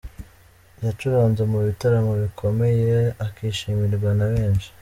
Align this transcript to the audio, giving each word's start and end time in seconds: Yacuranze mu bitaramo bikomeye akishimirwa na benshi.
Yacuranze 0.83 1.41
mu 1.51 1.59
bitaramo 1.67 2.13
bikomeye 2.23 2.91
akishimirwa 3.25 4.09
na 4.19 4.27
benshi. 4.33 4.69